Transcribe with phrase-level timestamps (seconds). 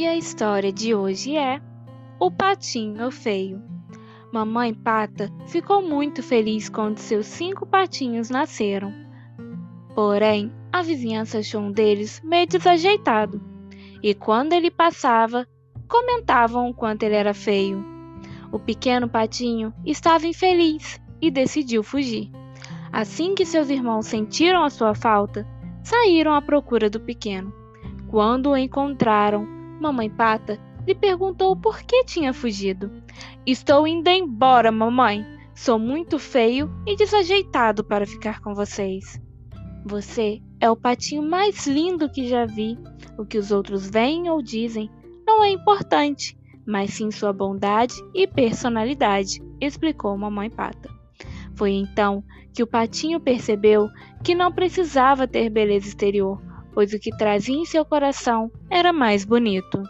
[0.00, 1.60] E a história de hoje é
[2.18, 3.62] O Patinho Feio.
[4.32, 8.94] Mamãe Pata ficou muito feliz quando seus cinco patinhos nasceram.
[9.94, 13.42] Porém, a vizinhança achou um deles meio desajeitado,
[14.02, 15.46] e quando ele passava,
[15.86, 17.84] comentavam o quanto ele era feio.
[18.50, 22.30] O pequeno patinho estava infeliz e decidiu fugir.
[22.90, 25.46] Assim que seus irmãos sentiram a sua falta,
[25.84, 27.52] saíram à procura do pequeno.
[28.08, 32.90] Quando o encontraram, Mamãe Pata lhe perguntou por que tinha fugido.
[33.46, 35.24] Estou indo embora, mamãe.
[35.54, 39.20] Sou muito feio e desajeitado para ficar com vocês.
[39.86, 42.78] Você é o patinho mais lindo que já vi.
[43.18, 44.90] O que os outros veem ou dizem
[45.26, 46.36] não é importante,
[46.66, 50.90] mas sim sua bondade e personalidade, explicou Mamãe Pata.
[51.54, 52.22] Foi então
[52.52, 53.88] que o patinho percebeu
[54.22, 56.40] que não precisava ter beleza exterior,
[56.72, 59.82] pois o que trazia em seu coração era mais bonito.